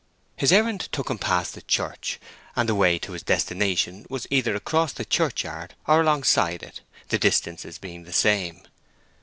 His 0.35 0.51
errand 0.51 0.89
took 0.91 1.11
him 1.11 1.19
past 1.19 1.53
the 1.53 1.61
church, 1.61 2.19
and 2.55 2.67
the 2.67 2.73
way 2.73 2.97
to 2.97 3.11
his 3.11 3.21
destination 3.21 4.07
was 4.09 4.25
either 4.31 4.55
across 4.55 4.93
the 4.93 5.05
church 5.05 5.43
yard 5.43 5.75
or 5.85 6.01
along 6.01 6.23
side 6.23 6.63
it, 6.63 6.81
the 7.09 7.19
distances 7.19 7.77
being 7.77 8.01
the 8.05 8.11
same. 8.11 8.63